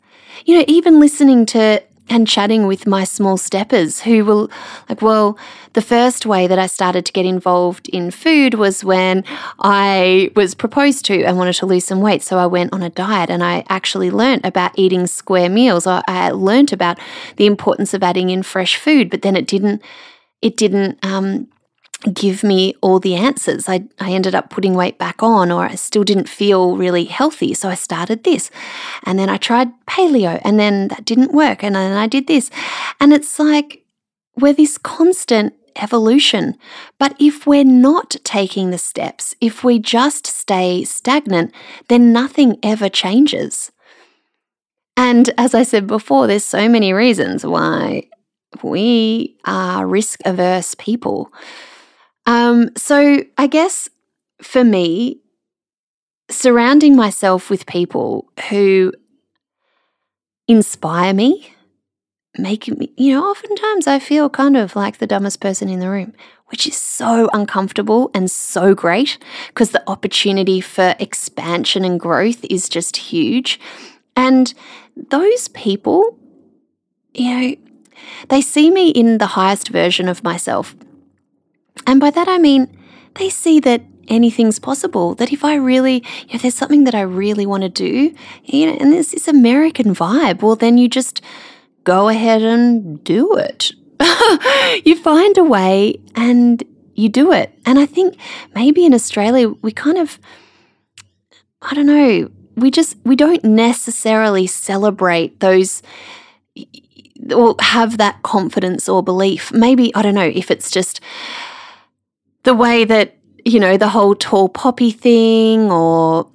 You 0.46 0.58
know, 0.58 0.66
even 0.68 1.00
listening 1.00 1.46
to 1.48 1.84
and 2.09 2.27
chatting 2.27 2.67
with 2.67 2.87
my 2.87 3.03
small 3.03 3.37
steppers 3.37 4.01
who 4.01 4.23
will 4.25 4.49
like 4.89 5.01
well 5.01 5.37
the 5.73 5.81
first 5.81 6.25
way 6.25 6.47
that 6.47 6.57
I 6.57 6.65
started 6.65 7.05
to 7.05 7.11
get 7.11 7.25
involved 7.25 7.87
in 7.89 8.09
food 8.09 8.55
was 8.55 8.83
when 8.83 9.23
I 9.59 10.31
was 10.35 10.55
proposed 10.55 11.05
to 11.05 11.23
and 11.23 11.37
wanted 11.37 11.53
to 11.57 11.67
lose 11.67 11.85
some 11.85 12.01
weight. 12.01 12.23
So 12.23 12.39
I 12.39 12.47
went 12.47 12.73
on 12.73 12.81
a 12.81 12.89
diet 12.89 13.29
and 13.29 13.43
I 13.43 13.63
actually 13.69 14.09
learnt 14.09 14.43
about 14.43 14.71
eating 14.73 15.05
square 15.05 15.49
meals. 15.49 15.85
I, 15.85 16.01
I 16.07 16.31
learnt 16.31 16.73
about 16.73 16.97
the 17.35 17.45
importance 17.45 17.93
of 17.93 18.01
adding 18.01 18.31
in 18.31 18.41
fresh 18.41 18.75
food 18.75 19.11
but 19.11 19.21
then 19.21 19.35
it 19.35 19.45
didn't 19.45 19.83
it 20.41 20.57
didn't 20.57 20.97
um, 21.05 21.47
give 22.13 22.44
me 22.44 22.75
all 22.82 23.00
the 23.00 23.16
answers. 23.16 23.68
I, 23.68 23.86
I 24.00 24.12
ended 24.12 24.36
up 24.36 24.50
putting 24.50 24.75
weight 24.75 24.98
back 24.98 25.24
on, 25.24 25.51
or 25.51 25.66
I 25.66 25.75
still 25.75 26.04
didn't 26.04 26.30
feel 26.30 26.77
really 26.77 27.06
healthy. 27.06 27.54
So 27.54 27.70
I 27.70 27.75
started 27.75 28.24
this. 28.24 28.51
And 29.04 29.18
then 29.18 29.30
I 29.30 29.38
tried 29.38 29.70
paleo, 29.88 30.39
and 30.44 30.60
then 30.60 30.89
that 30.89 31.06
didn't 31.06 31.34
work. 31.34 31.63
And 31.63 31.75
then 31.75 31.98
I 31.98 32.08
did 32.08 32.27
this. 32.27 32.50
And 33.00 33.13
it's 33.13 33.39
like 33.39 33.84
we're 34.36 34.54
this 34.54 34.77
constant 34.77 35.54
evolution. 35.75 36.56
But 37.00 37.16
if 37.20 37.48
we're 37.48 37.63
not 37.63 38.16
taking 38.24 38.70
the 38.70 38.77
steps, 38.77 39.36
if 39.42 39.63
we 39.63 39.80
just 39.80 40.27
stay 40.27 40.84
stagnant, 40.84 41.54
then 41.88 42.13
nothing 42.13 42.58
ever 42.63 42.89
changes. 42.89 43.72
And 44.96 45.30
as 45.38 45.54
I 45.54 45.63
said 45.63 45.86
before, 45.86 46.25
there's 46.25 46.44
so 46.44 46.68
many 46.68 46.94
reasons 46.94 47.46
why 47.46 48.10
we 48.63 49.38
are 49.46 49.86
risk 49.86 50.20
averse 50.25 50.75
people. 50.75 51.32
Um, 52.27 52.69
so 52.75 53.24
I 53.38 53.48
guess 53.48 53.89
for 54.41 54.63
me, 54.63 55.22
surrounding 56.29 56.96
myself 56.96 57.50
with 57.50 57.65
people 57.65 58.29
who 58.50 58.91
inspire 60.48 61.13
me, 61.13 61.53
make 62.38 62.67
me, 62.67 62.91
you 62.98 63.13
know, 63.13 63.25
oftentimes 63.25 63.88
I 63.88 64.00
feel 64.00 64.29
kind 64.29 64.57
of 64.57 64.75
like 64.75 64.98
the 64.98 65.07
dumbest 65.07 65.39
person 65.39 65.69
in 65.69 65.79
the 65.79 65.89
room, 65.89 66.13
which 66.48 66.67
is 66.67 66.75
so 66.75 67.29
uncomfortable 67.31 68.12
and 68.13 68.29
so 68.29 68.75
great 68.75 69.17
because 69.48 69.72
the 69.72 69.89
opportunity 69.89 70.60
for 70.60 70.96
expansion 71.00 71.86
and 71.86 71.98
growth 71.98 72.46
is 72.50 72.67
just 72.67 72.98
huge. 72.98 73.57
And 74.17 74.53
those 74.96 75.48
people, 75.50 76.17
you 77.13 77.29
know, 77.29 77.55
they 78.27 78.41
see 78.41 78.69
me 78.69 78.89
in 78.89 79.17
the 79.17 79.27
highest 79.27 79.69
version 79.69 80.10
of 80.10 80.24
myself. 80.24 80.75
And 81.88 82.00
by 82.00 82.12
that 82.12 82.27
I 82.27 82.38
mean, 82.38 82.77
they 83.15 83.29
see 83.29 83.60
that 83.62 83.82
anything's 84.08 84.60
possible. 84.60 85.15
That 85.15 85.32
if 85.32 85.44
I 85.44 85.56
really, 85.56 85.96
you 85.96 86.27
know, 86.27 86.34
if 86.34 86.41
there's 86.41 86.56
something 86.56 86.84
that 86.84 86.96
I 86.96 87.01
really 87.01 87.46
want 87.46 87.63
to 87.63 87.70
do, 87.70 88.13
you 88.44 88.65
know, 88.67 88.77
and 88.79 88.94
there's 88.94 89.12
this 89.12 89.27
American 89.27 89.96
vibe, 89.96 90.41
well, 90.41 90.56
then 90.56 90.77
you 90.77 90.88
just 90.89 91.22
go 91.84 92.10
ahead 92.10 92.41
and 92.41 93.03
do 93.03 93.36
it. 93.38 93.72
you 94.86 94.96
find 94.96 95.38
a 95.38 95.44
way 95.44 96.00
and 96.15 96.63
you 96.96 97.10
do 97.10 97.32
it. 97.32 97.58
And 97.65 97.79
I 97.79 97.86
think 97.86 98.17
maybe 98.53 98.86
in 98.86 98.94
Australia, 98.94 99.50
we 99.62 99.72
kind 99.72 99.98
of, 99.98 100.20
I 101.62 101.74
don't 101.74 101.86
know, 101.86 102.29
we 102.56 102.72
just, 102.72 102.98
we 103.06 103.15
don't 103.15 103.44
necessarily 103.44 104.48
celebrate 104.48 105.39
those 105.39 105.82
or 107.34 107.56
have 107.60 107.98
that 107.98 108.24
confidence 108.24 108.89
or 108.89 109.03
belief. 109.03 109.51
Maybe, 109.51 109.94
I 109.96 110.01
don't 110.01 110.15
know 110.15 110.32
if 110.34 110.50
it's 110.50 110.72
just 110.72 111.00
the 112.48 112.54
way 112.56 112.86
that 112.86 113.18
you 113.44 113.60
know, 113.60 113.77
the 113.77 113.89
whole 113.89 114.16
tall 114.16 114.50
poppy 114.50 114.92
thing 114.92 115.70
or 115.72 116.30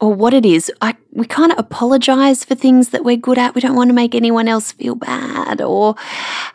or 0.00 0.12
what 0.12 0.34
it 0.34 0.44
is. 0.44 0.70
I 0.80 0.96
we 1.12 1.26
kind 1.26 1.52
of 1.52 1.58
apologize 1.58 2.44
for 2.44 2.54
things 2.54 2.90
that 2.90 3.04
we're 3.04 3.16
good 3.16 3.38
at. 3.38 3.54
We 3.54 3.60
don't 3.60 3.76
want 3.76 3.88
to 3.88 3.94
make 3.94 4.14
anyone 4.14 4.48
else 4.48 4.72
feel 4.72 4.96
bad 4.96 5.60
or 5.60 5.94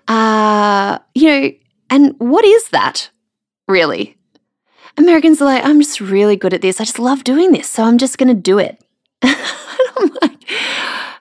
uh, 0.07 0.99
you 1.15 1.27
know, 1.29 1.51
and 1.89 2.15
what 2.17 2.45
is 2.45 2.69
that 2.69 3.09
really? 3.67 4.17
Americans 4.97 5.41
are 5.41 5.45
like, 5.45 5.63
I'm 5.65 5.79
just 5.79 6.01
really 6.01 6.35
good 6.35 6.53
at 6.53 6.61
this. 6.61 6.81
I 6.81 6.83
just 6.83 6.99
love 6.99 7.23
doing 7.23 7.53
this. 7.53 7.69
So 7.69 7.83
I'm 7.83 7.97
just 7.97 8.17
going 8.17 8.27
to 8.27 8.33
do 8.33 8.59
it. 8.59 8.83
I'm 9.21 10.11
like, 10.21 10.37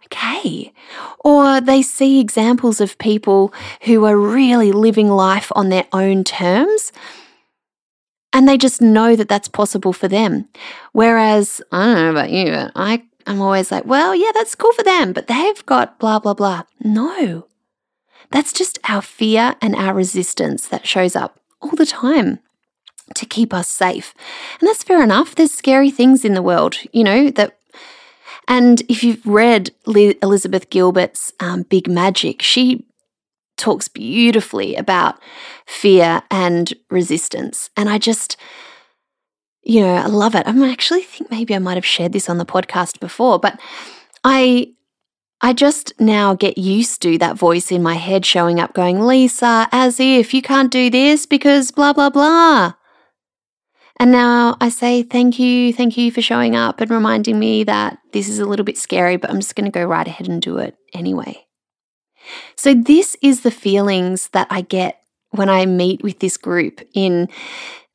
okay. 0.07 0.73
Or 1.21 1.61
they 1.61 1.83
see 1.83 2.19
examples 2.19 2.81
of 2.81 2.99
people 2.99 3.53
who 3.83 4.05
are 4.05 4.17
really 4.17 4.73
living 4.73 5.09
life 5.09 5.53
on 5.55 5.69
their 5.69 5.87
own 5.93 6.25
terms 6.25 6.91
and 8.33 8.49
they 8.49 8.59
just 8.59 8.81
know 8.81 9.17
that 9.17 9.29
that's 9.29 9.49
possible 9.49 9.93
for 9.93 10.09
them. 10.09 10.49
Whereas, 10.93 11.61
I 11.73 11.85
don't 11.85 11.95
know 11.95 12.11
about 12.11 12.31
you, 12.31 12.51
but 12.53 12.73
I, 12.77 13.03
I'm 13.27 13.41
always 13.41 13.71
like, 13.71 13.85
well, 13.85 14.15
yeah, 14.15 14.31
that's 14.35 14.55
cool 14.55 14.73
for 14.73 14.83
them, 14.83 15.13
but 15.13 15.27
they've 15.27 15.67
got 15.67 15.99
blah, 15.99 16.19
blah, 16.19 16.35
blah. 16.35 16.63
No, 16.83 17.47
that's 18.31 18.53
just 18.53 18.79
our 18.89 19.03
fear 19.03 19.57
and 19.61 19.75
our 19.75 19.95
resistance 19.95 20.67
that 20.69 20.87
shows 20.87 21.17
up 21.17 21.41
all 21.61 21.71
the 21.71 21.87
time 21.87 22.41
to 23.15 23.27
keep 23.27 23.55
us 23.55 23.69
safe. 23.69 24.15
And 24.61 24.69
that's 24.69 24.83
fair 24.83 25.03
enough. 25.03 25.35
There's 25.35 25.53
scary 25.53 25.91
things 25.91 26.25
in 26.25 26.35
the 26.35 26.43
world, 26.43 26.77
you 26.93 27.05
know, 27.05 27.31
that. 27.31 27.55
And 28.51 28.81
if 28.89 29.05
you've 29.05 29.27
read 29.27 29.73
Elizabeth 29.87 30.71
Gilbert's 30.71 31.35
um, 31.39 31.63
Big 31.65 31.87
Magic, 31.87 32.41
she 32.41 32.87
talks 33.59 33.89
beautifully 33.89 34.75
about 34.77 35.21
fear 35.67 36.23
and 36.31 36.73
resistance. 36.91 37.71
And 37.77 37.89
I 37.89 37.99
just, 37.99 38.37
you 39.63 39.81
know, 39.81 39.95
I 39.95 40.07
love 40.07 40.35
it. 40.35 40.47
I 40.47 40.71
actually 40.71 41.03
think 41.03 41.31
maybe 41.31 41.55
I 41.55 41.59
might 41.59 41.77
have 41.77 41.87
shared 41.87 42.13
this 42.13 42.29
on 42.29 42.39
the 42.39 42.47
podcast 42.47 43.01
before, 43.01 43.39
but 43.39 43.61
I 44.25 44.73
I 45.41 45.53
just 45.53 45.93
now 46.01 46.35
get 46.35 46.59
used 46.59 47.01
to 47.03 47.17
that 47.19 47.39
voice 47.39 47.71
in 47.71 47.81
my 47.81 47.95
head 47.95 48.27
showing 48.27 48.59
up 48.59 48.75
going, 48.75 49.07
Lisa, 49.07 49.69
as 49.71 50.01
if 50.01 50.35
you 50.35 50.43
can't 50.43 50.71
do 50.71 50.91
this 50.91 51.27
because 51.27 51.71
blah, 51.71 51.93
blah, 51.93 52.11
blah. 52.11 52.73
And 54.01 54.13
now 54.13 54.57
I 54.61 54.69
say, 54.69 55.03
thank 55.03 55.39
you, 55.39 55.73
thank 55.73 55.97
you 55.97 56.11
for 56.11 56.23
showing 56.23 56.57
up 56.57 56.81
and 56.81 56.91
reminding 56.91 57.39
me 57.39 57.65
that 57.65 57.99
this 58.13 58.29
is 58.29 58.39
a 58.39 58.47
little 58.47 58.65
bit 58.65 58.79
scary, 58.79 59.17
but 59.17 59.31
I'm 59.31 59.41
just 59.41 59.55
going 59.55 59.65
to 59.65 59.77
go 59.77 59.85
right 59.85 60.07
ahead 60.07 60.29
and 60.29 60.43
do 60.43 60.59
it 60.59 60.77
anyway. 60.93 61.48
So, 62.57 62.75
this 62.75 63.17
is 63.23 63.43
the 63.43 63.51
feelings 63.51 64.29
that 64.29 64.47
I 64.51 64.63
get 64.63 65.03
when 65.31 65.49
I 65.49 65.67
meet 65.67 66.03
with 66.03 66.21
this 66.21 66.37
group 66.37 66.81
in 66.95 67.29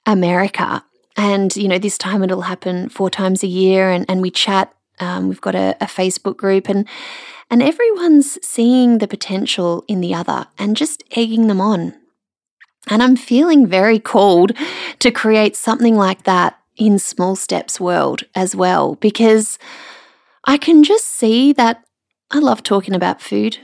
America. 0.06 0.84
And, 1.16 1.56
you 1.56 1.68
know, 1.68 1.78
this 1.78 1.98
time 1.98 2.24
it'll 2.24 2.42
happen 2.42 2.90
four 2.90 3.10
times 3.10 3.44
a 3.44 3.48
year 3.48 3.92
and, 3.92 4.06
and 4.10 4.22
we 4.22 4.32
chat. 4.32 4.74
Um, 5.00 5.28
we've 5.28 5.42
got 5.42 5.56
a, 5.56 5.75
a 5.82 5.86
Facebook 5.86 6.38
group 6.38 6.70
and 6.70 6.88
and 7.50 7.62
everyone's 7.62 8.40
seeing 8.46 8.98
the 8.98 9.08
potential 9.08 9.84
in 9.88 10.02
the 10.02 10.13
other 10.13 10.48
and 10.58 10.75
just 10.75 11.04
egging 11.12 11.48
them 11.48 11.62
on. 11.62 11.94
And 12.90 13.04
I'm 13.04 13.16
feeling 13.16 13.68
very 13.68 14.00
called 14.00 14.54
to 15.00 15.12
create 15.12 15.56
something 15.56 15.96
like 15.96 16.24
that 16.24 16.58
in 16.78 16.98
Small 17.00 17.36
Steps 17.36 17.80
World 17.80 18.24
as 18.36 18.56
well, 18.56 18.96
because 18.96 19.60
I 20.46 20.58
can 20.58 20.84
just 20.84 21.06
see 21.06 21.54
that 21.54 21.84
I 22.32 22.40
love 22.40 22.63
talking 22.63 22.96
about 22.96 23.22
food. 23.22 23.60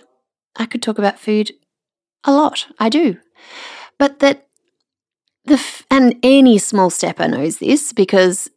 I 0.56 0.65
could 0.65 0.82
talk 0.82 0.98
about 0.98 1.20
food 1.20 1.51
a 2.24 2.32
lot. 2.32 2.68
I 2.79 2.89
do. 2.89 3.18
But 3.98 4.20
that 4.20 4.48
the 5.46 5.56
f- 5.56 5.86
and 5.89 6.15
any 6.22 6.58
small 6.58 6.89
stepper 6.89 7.27
knows 7.27 7.58
this 7.58 7.94
because 7.94 8.50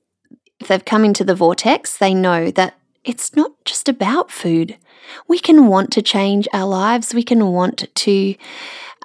if 0.61 0.69
they've 0.69 0.85
come 0.85 1.05
into 1.05 1.25
the 1.25 1.35
vortex, 1.35 1.97
they 1.97 2.15
know 2.15 2.51
that 2.51 2.75
it's 3.05 3.35
not 3.35 3.53
just 3.65 3.89
about 3.89 4.31
food. 4.31 4.77
We 5.27 5.39
can 5.39 5.67
want 5.67 5.91
to 5.93 6.03
change 6.03 6.47
our 6.53 6.67
lives. 6.67 7.15
We 7.15 7.25
can 7.25 7.49
want 7.49 7.93
to 7.93 8.35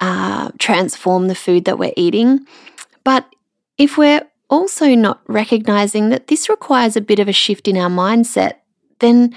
uh, 0.00 0.50
transform 0.58 1.26
the 1.26 1.34
food 1.34 1.64
that 1.64 1.78
we're 1.78 1.94
eating. 1.96 2.46
But 3.02 3.26
if 3.76 3.98
we're 3.98 4.26
also 4.48 4.94
not 4.94 5.20
recognizing 5.26 6.10
that 6.10 6.28
this 6.28 6.48
requires 6.48 6.96
a 6.96 7.00
bit 7.00 7.18
of 7.18 7.28
a 7.28 7.32
shift 7.32 7.66
in 7.66 7.76
our 7.76 7.90
mindset, 7.90 8.54
then 9.00 9.34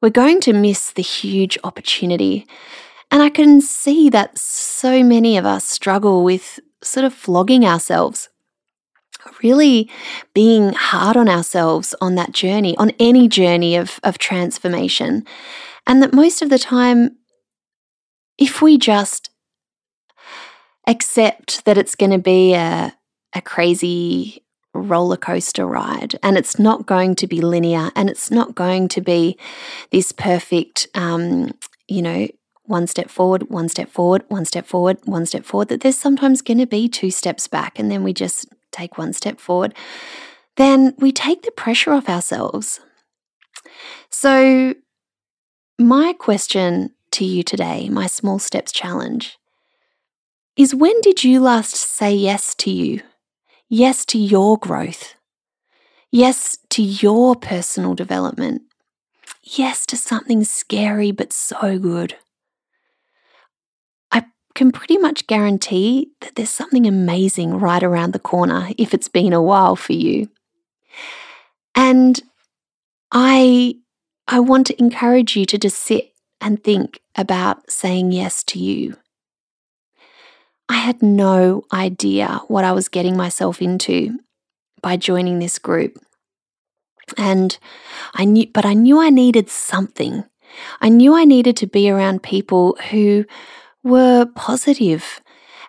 we're 0.00 0.10
going 0.10 0.40
to 0.42 0.52
miss 0.52 0.92
the 0.92 1.02
huge 1.02 1.58
opportunity 1.64 2.46
and 3.10 3.22
I 3.22 3.30
can 3.30 3.60
see 3.60 4.10
that 4.10 4.38
so 4.38 5.02
many 5.02 5.36
of 5.36 5.46
us 5.46 5.64
struggle 5.64 6.24
with 6.24 6.60
sort 6.82 7.04
of 7.04 7.14
flogging 7.14 7.64
ourselves, 7.64 8.28
really 9.42 9.90
being 10.34 10.72
hard 10.74 11.16
on 11.16 11.28
ourselves 11.28 11.94
on 12.00 12.14
that 12.16 12.32
journey, 12.32 12.76
on 12.76 12.92
any 12.98 13.28
journey 13.28 13.76
of, 13.76 13.98
of 14.02 14.18
transformation. 14.18 15.24
And 15.86 16.02
that 16.02 16.12
most 16.12 16.42
of 16.42 16.50
the 16.50 16.58
time, 16.58 17.16
if 18.36 18.60
we 18.60 18.78
just 18.78 19.30
accept 20.86 21.64
that 21.64 21.78
it's 21.78 21.94
going 21.94 22.12
to 22.12 22.18
be 22.18 22.54
a, 22.54 22.94
a 23.34 23.40
crazy 23.40 24.44
roller 24.74 25.16
coaster 25.16 25.66
ride 25.66 26.18
and 26.22 26.36
it's 26.36 26.58
not 26.58 26.86
going 26.86 27.14
to 27.16 27.26
be 27.26 27.40
linear 27.40 27.90
and 27.96 28.08
it's 28.08 28.30
not 28.30 28.54
going 28.54 28.86
to 28.88 29.00
be 29.00 29.36
this 29.90 30.12
perfect 30.12 30.86
um, 30.94 31.52
you 31.88 32.02
know 32.02 32.28
one 32.68 32.86
step 32.86 33.10
forward, 33.10 33.50
one 33.50 33.68
step 33.68 33.88
forward, 33.88 34.24
one 34.28 34.44
step 34.44 34.66
forward, 34.66 34.98
one 35.04 35.26
step 35.26 35.44
forward, 35.44 35.68
that 35.68 35.80
there's 35.80 35.98
sometimes 35.98 36.42
going 36.42 36.58
to 36.58 36.66
be 36.66 36.88
two 36.88 37.10
steps 37.10 37.48
back 37.48 37.78
and 37.78 37.90
then 37.90 38.02
we 38.02 38.12
just 38.12 38.46
take 38.70 38.98
one 38.98 39.12
step 39.12 39.40
forward, 39.40 39.74
then 40.56 40.94
we 40.98 41.10
take 41.10 41.42
the 41.42 41.50
pressure 41.50 41.92
off 41.92 42.08
ourselves. 42.08 42.80
So, 44.10 44.74
my 45.78 46.12
question 46.18 46.90
to 47.12 47.24
you 47.24 47.42
today, 47.42 47.88
my 47.88 48.06
small 48.06 48.38
steps 48.38 48.72
challenge, 48.72 49.38
is 50.56 50.74
when 50.74 51.00
did 51.00 51.22
you 51.22 51.40
last 51.40 51.76
say 51.76 52.12
yes 52.12 52.54
to 52.56 52.70
you? 52.70 53.00
Yes 53.68 54.04
to 54.06 54.18
your 54.18 54.58
growth? 54.58 55.14
Yes 56.10 56.58
to 56.70 56.82
your 56.82 57.36
personal 57.36 57.94
development? 57.94 58.62
Yes 59.42 59.86
to 59.86 59.96
something 59.96 60.42
scary 60.42 61.12
but 61.12 61.32
so 61.32 61.78
good? 61.78 62.16
Can 64.58 64.72
pretty 64.72 64.98
much 64.98 65.28
guarantee 65.28 66.10
that 66.20 66.34
there's 66.34 66.50
something 66.50 66.84
amazing 66.84 67.60
right 67.60 67.80
around 67.80 68.12
the 68.12 68.18
corner 68.18 68.70
if 68.76 68.92
it's 68.92 69.06
been 69.06 69.32
a 69.32 69.40
while 69.40 69.76
for 69.76 69.92
you. 69.92 70.28
And 71.76 72.20
I 73.12 73.76
I 74.26 74.40
want 74.40 74.66
to 74.66 74.80
encourage 74.80 75.36
you 75.36 75.46
to 75.46 75.58
just 75.58 75.78
sit 75.78 76.12
and 76.40 76.62
think 76.62 77.00
about 77.14 77.70
saying 77.70 78.10
yes 78.10 78.42
to 78.44 78.58
you. 78.58 78.96
I 80.68 80.78
had 80.78 81.04
no 81.04 81.62
idea 81.72 82.40
what 82.48 82.64
I 82.64 82.72
was 82.72 82.88
getting 82.88 83.16
myself 83.16 83.62
into 83.62 84.18
by 84.82 84.96
joining 84.96 85.38
this 85.38 85.60
group. 85.60 86.02
And 87.16 87.56
I 88.12 88.24
knew, 88.24 88.48
but 88.52 88.66
I 88.66 88.74
knew 88.74 89.00
I 89.00 89.10
needed 89.10 89.48
something. 89.48 90.24
I 90.80 90.88
knew 90.88 91.14
I 91.14 91.24
needed 91.24 91.56
to 91.58 91.68
be 91.68 91.88
around 91.88 92.24
people 92.24 92.76
who 92.90 93.24
were 93.82 94.26
positive 94.34 95.20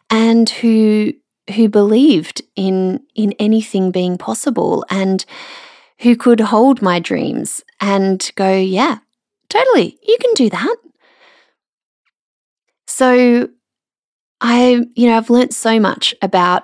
and 0.09 0.49
who 0.49 1.13
who 1.55 1.67
believed 1.67 2.41
in 2.55 3.01
in 3.15 3.33
anything 3.39 3.91
being 3.91 4.17
possible 4.17 4.85
and 4.89 5.25
who 5.99 6.15
could 6.15 6.39
hold 6.39 6.81
my 6.81 6.99
dreams 6.99 7.61
and 7.81 8.31
go, 8.35 8.55
yeah, 8.55 8.99
totally, 9.49 9.97
you 10.07 10.17
can 10.21 10.33
do 10.33 10.49
that. 10.49 10.75
So 12.87 13.49
I, 14.41 14.85
you 14.95 15.07
know, 15.07 15.17
I've 15.17 15.29
learnt 15.29 15.53
so 15.53 15.79
much 15.79 16.15
about 16.21 16.63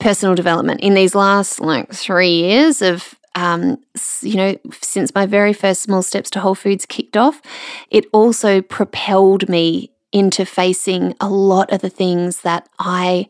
personal 0.00 0.34
development 0.34 0.80
in 0.80 0.94
these 0.94 1.14
last 1.14 1.60
like 1.60 1.92
three 1.92 2.34
years 2.40 2.82
of 2.82 3.14
um, 3.36 3.78
you 4.22 4.36
know, 4.36 4.56
since 4.80 5.14
my 5.14 5.26
very 5.26 5.52
first 5.52 5.82
small 5.82 6.02
steps 6.02 6.30
to 6.30 6.40
Whole 6.40 6.54
Foods 6.54 6.86
kicked 6.86 7.18
off, 7.18 7.42
it 7.90 8.06
also 8.10 8.62
propelled 8.62 9.46
me 9.48 9.92
into 10.16 10.46
facing 10.46 11.14
a 11.20 11.28
lot 11.28 11.70
of 11.70 11.82
the 11.82 11.90
things 11.90 12.40
that 12.40 12.66
I 12.78 13.28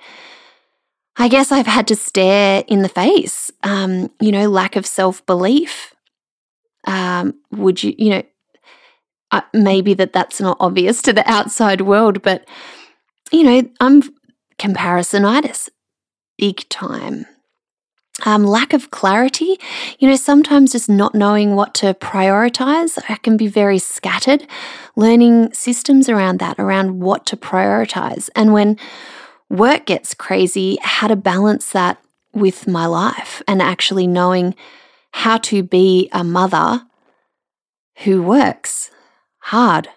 I 1.16 1.26
guess 1.26 1.50
I've 1.50 1.66
had 1.66 1.88
to 1.88 1.96
stare 1.96 2.62
in 2.68 2.82
the 2.82 2.88
face. 2.88 3.50
Um, 3.64 4.10
you 4.20 4.30
know, 4.30 4.48
lack 4.48 4.76
of 4.76 4.86
self 4.86 5.24
belief. 5.26 5.94
Um, 6.86 7.34
would 7.50 7.82
you, 7.82 7.94
you 7.98 8.10
know, 8.10 8.22
uh, 9.32 9.40
maybe 9.52 9.94
that 9.94 10.12
that's 10.12 10.40
not 10.40 10.58
obvious 10.60 11.02
to 11.02 11.12
the 11.12 11.28
outside 11.28 11.80
world, 11.80 12.22
but 12.22 12.46
you 13.32 13.42
know, 13.42 13.68
I'm 13.80 14.02
comparisonitis, 14.58 15.68
big 16.38 16.68
time. 16.68 17.26
Um, 18.24 18.44
lack 18.44 18.72
of 18.72 18.90
clarity, 18.90 19.58
you 19.98 20.08
know, 20.08 20.16
sometimes 20.16 20.72
just 20.72 20.88
not 20.88 21.14
knowing 21.14 21.54
what 21.54 21.74
to 21.74 21.92
prioritize. 21.92 22.98
I 23.10 23.16
can 23.16 23.36
be 23.36 23.46
very 23.46 23.78
scattered. 23.78 24.46
Learning 24.96 25.52
systems 25.52 26.08
around 26.08 26.38
that, 26.38 26.58
around 26.58 27.00
what 27.00 27.26
to 27.26 27.36
prioritize. 27.36 28.30
And 28.34 28.54
when 28.54 28.78
work 29.50 29.84
gets 29.84 30.14
crazy, 30.14 30.78
how 30.80 31.08
to 31.08 31.16
balance 31.16 31.72
that 31.72 31.98
with 32.32 32.66
my 32.66 32.86
life 32.86 33.42
and 33.46 33.60
actually 33.60 34.06
knowing 34.06 34.54
how 35.12 35.36
to 35.38 35.62
be 35.62 36.08
a 36.12 36.24
mother 36.24 36.82
who 38.04 38.22
works 38.22 38.90
hard 39.38 39.88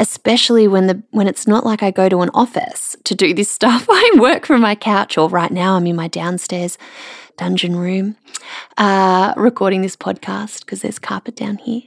especially 0.00 0.66
when 0.66 0.86
the 0.86 1.02
when 1.10 1.28
it's 1.28 1.46
not 1.46 1.64
like 1.64 1.82
I 1.82 1.90
go 1.90 2.08
to 2.08 2.22
an 2.22 2.30
office 2.32 2.96
to 3.04 3.14
do 3.14 3.34
this 3.34 3.50
stuff. 3.58 3.86
I 3.88 4.10
work 4.16 4.46
from 4.46 4.62
my 4.62 4.74
couch 4.74 5.16
or 5.16 5.28
right 5.28 5.50
now 5.50 5.76
I'm 5.76 5.86
in 5.86 5.94
my 5.94 6.08
downstairs 6.08 6.78
dungeon 7.36 7.76
room 7.76 8.16
uh, 8.78 9.34
recording 9.36 9.82
this 9.82 9.96
podcast 9.96 10.60
because 10.60 10.82
there's 10.82 10.98
carpet 10.98 11.36
down 11.36 11.58
here. 11.58 11.82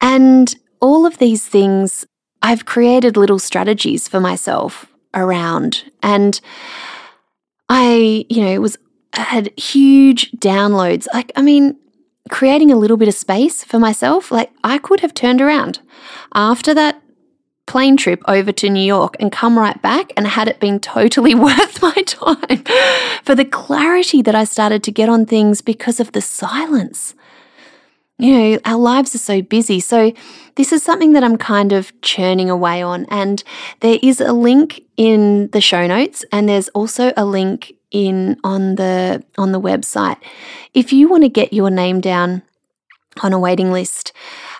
And 0.00 0.54
all 0.80 1.06
of 1.06 1.18
these 1.18 1.46
things 1.46 2.06
I've 2.42 2.66
created 2.66 3.16
little 3.16 3.38
strategies 3.38 4.06
for 4.06 4.20
myself 4.20 4.86
around. 5.14 5.90
And 6.02 6.40
I, 7.68 8.26
you 8.28 8.42
know, 8.42 8.52
it 8.52 8.60
was 8.60 8.76
had 9.14 9.58
huge 9.58 10.30
downloads. 10.32 11.06
Like, 11.14 11.32
I 11.36 11.42
mean, 11.42 11.76
creating 12.30 12.70
a 12.70 12.76
little 12.76 12.96
bit 12.96 13.08
of 13.08 13.14
space 13.14 13.64
for 13.64 13.78
myself, 13.78 14.30
like 14.30 14.50
I 14.62 14.78
could 14.78 15.00
have 15.00 15.14
turned 15.14 15.40
around 15.40 15.80
after 16.34 16.74
that 16.74 17.00
plane 17.66 17.96
trip 17.96 18.22
over 18.28 18.52
to 18.52 18.68
New 18.68 18.84
York 18.84 19.16
and 19.18 19.32
come 19.32 19.58
right 19.58 19.80
back 19.80 20.12
and 20.16 20.26
had 20.26 20.48
it 20.48 20.60
been 20.60 20.80
totally 20.80 21.34
worth 21.46 21.82
my 21.82 22.02
time 22.06 22.64
for 23.22 23.34
the 23.34 23.44
clarity 23.44 24.22
that 24.22 24.34
I 24.34 24.44
started 24.44 24.82
to 24.84 24.92
get 24.92 25.08
on 25.08 25.26
things 25.26 25.60
because 25.60 26.00
of 26.00 26.12
the 26.12 26.20
silence 26.20 27.14
you 28.18 28.32
know, 28.32 28.58
our 28.64 28.78
lives 28.78 29.14
are 29.14 29.18
so 29.18 29.42
busy. 29.42 29.80
So, 29.80 30.12
this 30.54 30.72
is 30.72 30.82
something 30.82 31.12
that 31.14 31.24
I'm 31.24 31.36
kind 31.36 31.72
of 31.72 31.92
churning 32.00 32.48
away 32.48 32.80
on. 32.80 33.06
And 33.10 33.42
there 33.80 33.98
is 34.02 34.20
a 34.20 34.32
link 34.32 34.82
in 34.96 35.48
the 35.48 35.60
show 35.60 35.86
notes, 35.86 36.24
and 36.30 36.48
there's 36.48 36.68
also 36.70 37.12
a 37.16 37.24
link 37.24 37.74
in 37.90 38.38
on 38.44 38.76
the 38.76 39.24
on 39.36 39.52
the 39.52 39.60
website. 39.60 40.18
If 40.74 40.92
you 40.92 41.08
want 41.08 41.24
to 41.24 41.28
get 41.28 41.52
your 41.52 41.70
name 41.70 42.00
down 42.00 42.42
on 43.22 43.32
a 43.32 43.38
waiting 43.38 43.72
list 43.72 44.12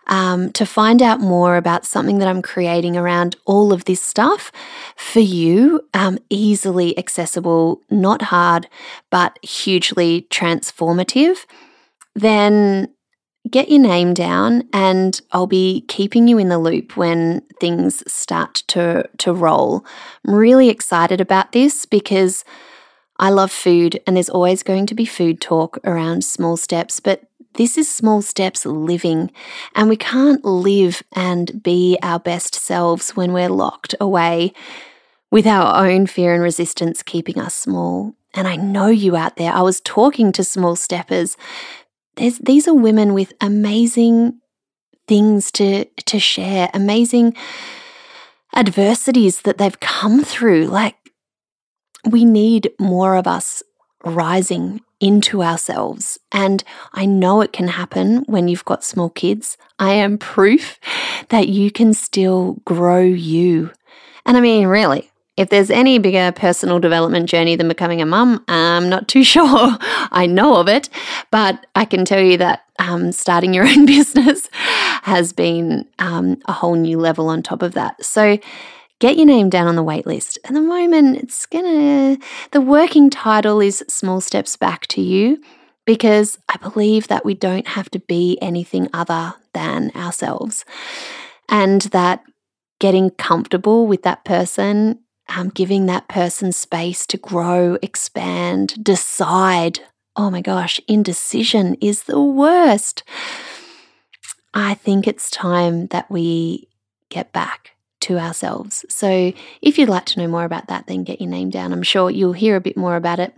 um, 0.07 0.53
to 0.53 0.67
find 0.67 1.03
out 1.03 1.21
more 1.21 1.57
about 1.57 1.87
something 1.87 2.19
that 2.19 2.29
I'm 2.29 2.43
creating 2.43 2.97
around 2.97 3.37
all 3.45 3.73
of 3.73 3.85
this 3.85 4.03
stuff 4.03 4.53
for 4.97 5.21
you, 5.21 5.81
um, 5.95 6.19
easily 6.31 6.97
accessible, 6.99 7.81
not 7.90 8.23
hard, 8.23 8.69
but 9.11 9.38
hugely 9.43 10.27
transformative, 10.31 11.47
then 12.14 12.88
get 13.51 13.69
your 13.69 13.81
name 13.81 14.14
down 14.14 14.62
and 14.73 15.21
I'll 15.33 15.47
be 15.47 15.85
keeping 15.88 16.29
you 16.29 16.38
in 16.38 16.49
the 16.49 16.59
loop 16.59 16.97
when 16.97 17.43
things 17.61 18.03
start 18.11 18.62
to 18.69 19.09
to 19.19 19.35
roll. 19.35 19.85
I'm 20.27 20.35
really 20.35 20.71
excited 20.71 21.21
about 21.21 21.53
this 21.53 21.85
because 21.85 22.45
I 23.19 23.31
love 23.31 23.53
food 23.53 24.01
and 24.07 24.17
there's 24.17 24.31
always 24.31 24.62
going 24.62 24.87
to 24.87 24.95
be 24.95 25.05
food 25.05 25.40
talk 25.40 25.79
around 25.85 26.25
small 26.25 26.57
steps, 26.57 27.01
but 27.01 27.23
this 27.55 27.79
is 27.79 27.90
small 27.90 28.23
steps 28.23 28.67
living, 28.67 29.31
and 29.75 29.88
we 29.88 29.97
can't 29.97 30.45
live 30.45 31.03
and 31.12 31.62
be 31.62 31.99
our 32.03 32.19
best 32.19 32.55
selves 32.55 33.17
when 33.17 33.33
we're 33.33 33.49
locked 33.49 33.95
away 34.01 34.53
with 35.31 35.47
our 35.47 35.87
own 35.87 36.07
fear 36.07 36.35
and 36.35 36.43
resistance 36.43 37.03
keeping 37.03 37.38
us 37.38 37.55
small. 37.55 38.14
And 38.35 38.49
I 38.49 38.57
know 38.57 38.88
you 38.88 39.17
out 39.17 39.37
there. 39.37 39.53
I 39.53 39.62
was 39.62 39.81
talking 39.81 40.33
to 40.33 40.45
small 40.45 40.77
steppers 40.77 41.37
there's, 42.17 42.38
these 42.38 42.69
are 42.69 42.75
women 42.75 43.14
with 43.14 43.33
amazing 43.40 44.40
things 45.07 45.51
to, 45.53 45.85
to 45.85 46.19
share, 46.19 46.71
amazing 46.73 47.35
adversities 48.55 49.43
that 49.43 49.59
they've 49.59 49.81
come 49.81 50.23
through. 50.23 50.67
Like, 50.67 50.97
we 52.09 52.25
need 52.25 52.71
more 52.79 53.17
of 53.17 53.27
us 53.27 53.62
rising 54.05 54.81
into 55.05 55.43
ourselves. 55.43 56.19
And 56.33 56.64
I 56.95 57.05
know 57.05 57.43
it 57.43 57.53
can 57.53 57.69
happen 57.69 58.25
when 58.27 58.49
you've 58.49 58.64
got 58.64 58.83
small 58.83 59.11
kids. 59.11 59.59
I 59.79 59.93
am 59.93 60.17
proof 60.35 60.81
that 61.29 61.49
you 61.49 61.71
can 61.71 61.93
still 61.93 62.55
grow 62.64 63.03
you. 63.03 63.71
And 64.25 64.38
I 64.38 64.40
mean, 64.40 64.67
really, 64.67 65.11
if 65.37 65.51
there's 65.51 65.71
any 65.71 65.99
bigger 65.99 66.33
personal 66.33 66.79
development 66.79 67.29
journey 67.29 67.55
than 67.55 67.69
becoming 67.69 68.01
a 68.01 68.07
mum, 68.07 68.43
I'm 68.49 68.88
not 68.88 69.07
too 69.07 69.25
sure. 69.35 69.77
I 70.11 70.27
know 70.27 70.57
of 70.57 70.69
it, 70.69 70.88
but 71.31 71.67
I 71.75 71.85
can 71.85 72.07
tell 72.07 72.23
you 72.23 72.38
that 72.38 72.64
um, 72.79 73.12
starting 73.12 73.53
your 73.53 73.67
own 73.69 73.85
business 73.85 74.49
has 75.03 75.35
been 75.35 75.87
um, 75.99 76.38
a 76.47 76.53
whole 76.53 76.77
new 76.77 76.99
level 76.99 77.29
on 77.29 77.43
top 77.43 77.61
of 77.61 77.75
that. 77.75 78.03
So 78.03 78.38
get 79.05 79.19
your 79.19 79.27
name 79.27 79.51
down 79.51 79.67
on 79.67 79.77
the 79.77 79.83
wait 79.83 80.07
list. 80.07 80.38
At 80.47 80.55
the 80.55 80.62
moment, 80.62 81.19
it's 81.19 81.45
gonna, 81.45 82.17
the 82.53 82.61
working 82.62 83.11
title 83.11 83.61
is 83.61 83.85
Small 83.87 84.23
Steps 84.23 84.57
Back 84.57 84.87
to 84.87 85.03
You 85.03 85.43
because 85.85 86.38
I 86.49 86.57
believe 86.57 87.09
that 87.09 87.23
we 87.23 87.35
don't 87.35 87.69
have 87.69 87.90
to 87.90 87.99
be 87.99 88.38
anything 88.40 88.88
other 88.95 89.35
than 89.53 89.90
ourselves. 89.95 90.64
And 91.51 91.83
that 91.93 92.25
getting 92.81 93.11
comfortable 93.11 93.87
with 93.87 94.05
that 94.05 94.25
person 94.25 95.01
um, 95.29 95.51
giving 95.51 95.85
that 95.85 96.09
person 96.09 96.51
space 96.51 97.07
to 97.09 97.19
grow, 97.19 97.77
expand, 97.83 98.83
decide. 98.83 99.81
Oh 100.17 100.31
my 100.31 100.40
gosh, 100.40 100.81
indecision 100.88 101.75
is 101.83 102.05
the 102.05 102.23
worst. 102.23 103.03
I 104.55 104.73
think 104.73 105.07
it's 105.07 105.31
time 105.31 105.88
that 105.88 106.11
we 106.11 106.69
get 107.11 107.35
back 107.35 107.73
to 108.05 108.19
ourselves. 108.19 108.85
So, 108.88 109.33
if 109.62 109.79
you'd 109.79 109.88
like 109.88 110.07
to 110.07 110.21
know 110.21 110.29
more 110.29 110.45
about 110.45 110.69
that, 110.69 110.87
then 110.87 111.05
get 111.05 111.21
your 111.21 111.31
name 111.31 111.51
down. 111.51 111.73
I'm 111.73 111.83
sure 111.83 112.11
you'll 112.11 112.33
hear 112.33 112.57
a 112.57 112.61
bit 112.61 112.77
more 112.77 112.97
about 112.97 113.19
it 113.19 113.35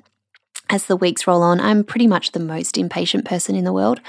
as 0.68 0.86
the 0.86 0.96
weeks 0.96 1.26
roll 1.26 1.42
on, 1.42 1.60
I'm 1.60 1.84
pretty 1.84 2.06
much 2.06 2.32
the 2.32 2.40
most 2.40 2.76
impatient 2.76 3.24
person 3.24 3.54
in 3.54 3.64
the 3.64 3.72
world. 3.72 4.00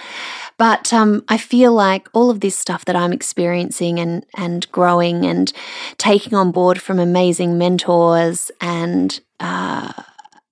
But 0.58 0.92
um, 0.92 1.24
I 1.30 1.38
feel 1.38 1.72
like 1.72 2.08
all 2.14 2.30
of 2.30 2.40
this 2.40 2.58
stuff 2.58 2.86
that 2.86 2.96
I'm 2.96 3.14
experiencing 3.14 4.00
and, 4.00 4.26
and 4.36 4.70
growing 4.72 5.26
and 5.26 5.54
taking 5.98 6.34
on 6.34 6.52
board 6.52 6.82
from 6.82 7.00
amazing 7.00 7.58
mentors 7.58 8.50
and, 8.60 9.20
uh, 9.40 9.94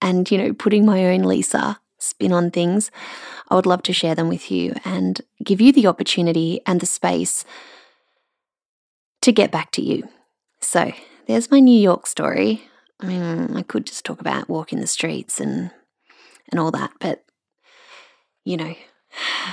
and, 0.02 0.30
you 0.30 0.38
know, 0.38 0.54
putting 0.54 0.86
my 0.86 1.06
own 1.06 1.24
Lisa 1.24 1.80
spin 1.98 2.32
on 2.32 2.52
things, 2.52 2.92
I 3.50 3.56
would 3.56 3.66
love 3.66 3.82
to 3.84 3.94
share 3.94 4.14
them 4.14 4.30
with 4.30 4.52
you 4.52 4.76
and 4.86 5.20
give 5.44 5.60
you 5.60 5.72
the 5.72 5.88
opportunity 5.88 6.62
and 6.68 6.80
the 6.82 6.86
space 6.86 7.46
to 9.26 9.32
get 9.32 9.52
back 9.52 9.72
to 9.72 9.82
you. 9.82 10.08
So 10.62 10.94
there's 11.28 11.50
my 11.50 11.60
New 11.60 11.80
York 11.80 12.06
story. 12.06 12.62
I 13.00 13.08
mean, 13.08 13.58
I 13.58 13.64
could 13.64 13.88
just 13.88 14.06
talk 14.06 14.22
about 14.22 14.48
walking 14.48 14.80
the 14.80 14.88
streets 14.88 15.40
and 15.40 15.72
and 16.52 16.60
all 16.60 16.70
that. 16.72 16.92
But, 17.00 17.26
you 18.44 18.56
know, 18.56 18.76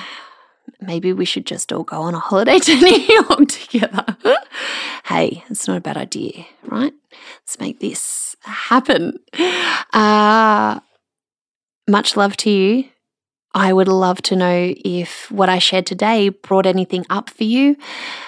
maybe 0.80 1.14
we 1.14 1.24
should 1.24 1.46
just 1.46 1.72
all 1.72 1.84
go 1.84 2.02
on 2.02 2.14
a 2.14 2.18
holiday 2.18 2.58
to 2.60 2.74
New 2.74 2.96
York 2.96 3.48
together. 3.48 4.16
hey, 5.06 5.42
it's 5.48 5.66
not 5.66 5.78
a 5.78 5.80
bad 5.80 5.96
idea, 5.96 6.44
right? 6.64 6.92
Let's 7.40 7.58
make 7.58 7.80
this 7.80 8.36
happen. 8.42 9.18
Uh, 9.94 10.80
much 11.88 12.14
love 12.14 12.36
to 12.38 12.50
you. 12.50 12.84
I 13.54 13.72
would 13.72 13.88
love 13.88 14.22
to 14.22 14.36
know 14.36 14.74
if 14.84 15.30
what 15.30 15.48
I 15.48 15.58
shared 15.58 15.86
today 15.86 16.30
brought 16.30 16.66
anything 16.66 17.04
up 17.10 17.30
for 17.30 17.44
you. 17.44 17.76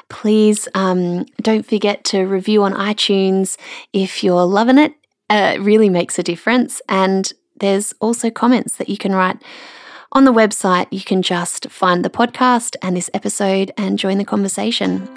Please 0.09 0.69
um, 0.75 1.25
don't 1.41 1.67
forget 1.67 2.05
to 2.05 2.23
review 2.25 2.63
on 2.63 2.75
iTunes 2.75 3.57
if 3.93 4.23
you're 4.23 4.45
loving 4.45 4.79
it. 4.79 4.95
Uh, 5.31 5.55
it 5.57 5.61
really 5.61 5.89
makes 5.89 6.19
a 6.19 6.23
difference. 6.23 6.83
And 6.89 7.33
there's 7.57 7.95
also 8.01 8.31
comments 8.31 8.77
that 8.77 8.89
you 8.89 8.99
can 8.99 9.15
write 9.15 9.39
on 10.13 10.25
the 10.25 10.33
website. 10.33 10.87
You 10.91 11.01
can 11.01 11.23
just 11.23 11.71
find 11.71 12.05
the 12.05 12.11
podcast 12.11 12.77
and 12.83 12.97
this 12.97 13.11
episode 13.15 13.73
and 13.79 13.99
join 13.99 14.19
the 14.19 14.25
conversation. 14.25 15.09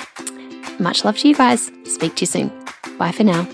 Much 0.80 1.04
love 1.04 1.17
to 1.20 1.28
you 1.28 1.36
guys. 1.36 1.72
Speak 1.86 2.15
to 2.15 2.22
you 2.22 2.28
soon. 2.28 2.65
Bye 2.98 3.12
for 3.12 3.24
now. 3.24 3.48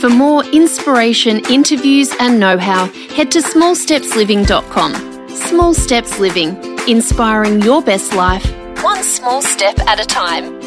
For 0.00 0.08
more 0.08 0.44
inspiration, 0.44 1.40
interviews, 1.50 2.12
and 2.20 2.38
know 2.38 2.56
how, 2.56 2.86
head 3.16 3.32
to 3.32 3.40
smallstepsliving.com. 3.40 5.28
Small 5.28 5.74
Steps 5.74 6.20
Living, 6.20 6.56
inspiring 6.88 7.60
your 7.62 7.82
best 7.82 8.14
life, 8.14 8.46
one 8.84 9.02
small 9.02 9.42
step 9.42 9.76
at 9.88 9.98
a 9.98 10.06
time. 10.06 10.57